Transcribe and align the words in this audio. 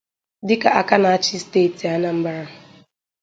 dịka 0.47 0.69
aka 0.79 0.95
na-achị 1.01 1.37
steeti 1.43 1.85
Anambra 1.95 2.43